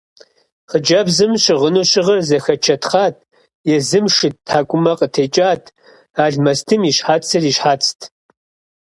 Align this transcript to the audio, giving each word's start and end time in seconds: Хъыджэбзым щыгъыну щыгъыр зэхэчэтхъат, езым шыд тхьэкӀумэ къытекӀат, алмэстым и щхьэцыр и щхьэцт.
Хъыджэбзым 0.69 1.31
щыгъыну 1.43 1.89
щыгъыр 1.91 2.19
зэхэчэтхъат, 2.27 3.15
езым 3.75 4.05
шыд 4.15 4.35
тхьэкӀумэ 4.45 4.93
къытекӀат, 4.99 5.63
алмэстым 6.23 6.81
и 6.89 6.91
щхьэцыр 6.97 7.43
и 7.51 7.53
щхьэцт. 7.55 7.99